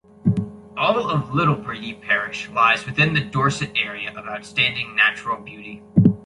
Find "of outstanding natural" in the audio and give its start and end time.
4.11-5.39